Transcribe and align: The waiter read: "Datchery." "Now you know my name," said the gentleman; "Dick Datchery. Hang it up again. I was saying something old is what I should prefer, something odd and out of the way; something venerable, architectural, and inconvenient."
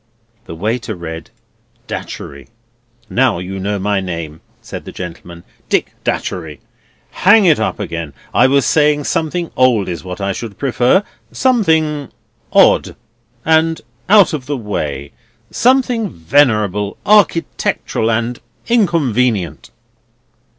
The 0.45 0.55
waiter 0.55 0.95
read: 0.95 1.29
"Datchery." 1.85 2.47
"Now 3.07 3.37
you 3.37 3.59
know 3.59 3.77
my 3.77 3.99
name," 3.99 4.41
said 4.59 4.83
the 4.85 4.91
gentleman; 4.91 5.43
"Dick 5.69 5.93
Datchery. 6.03 6.59
Hang 7.11 7.45
it 7.45 7.59
up 7.59 7.79
again. 7.79 8.13
I 8.33 8.47
was 8.47 8.65
saying 8.65 9.03
something 9.03 9.51
old 9.55 9.87
is 9.87 10.03
what 10.03 10.19
I 10.19 10.33
should 10.33 10.57
prefer, 10.57 11.03
something 11.31 12.09
odd 12.51 12.95
and 13.45 13.79
out 14.09 14.33
of 14.33 14.47
the 14.47 14.57
way; 14.57 15.11
something 15.51 16.09
venerable, 16.09 16.97
architectural, 17.05 18.09
and 18.09 18.39
inconvenient." 18.67 19.69